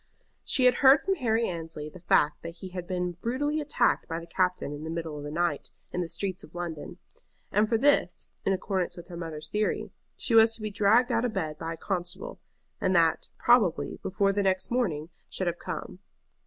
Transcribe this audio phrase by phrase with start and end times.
[0.43, 4.19] She had heard from Harry Annesley the fact that he had been brutally attacked by
[4.19, 6.97] the captain in the middle of the night in the streets of London;
[7.51, 11.23] and for this, in accordance with her mother's theory, she was to be dragged out
[11.23, 12.39] of bed by a constable,
[12.81, 15.99] and that, probably, before the next morning should have come.